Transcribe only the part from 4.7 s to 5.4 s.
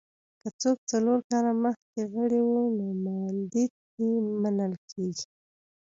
کېږي